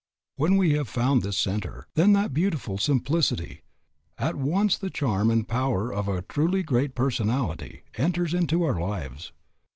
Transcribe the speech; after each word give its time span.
When 0.35 0.57
we 0.57 0.71
have 0.73 0.89
found 0.89 1.21
this 1.21 1.37
centre, 1.37 1.85
then 1.93 2.13
that 2.13 2.33
beautiful 2.33 2.79
simplicity, 2.79 3.61
at 4.17 4.35
once 4.35 4.75
the 4.75 4.89
charm 4.89 5.29
and 5.29 5.41
the 5.41 5.45
power 5.45 5.93
of 5.93 6.07
a 6.07 6.23
truly 6.23 6.63
great 6.63 6.95
personality, 6.95 7.83
enters 7.99 8.33
into 8.33 8.63
our 8.63 8.79
lives. 8.79 9.31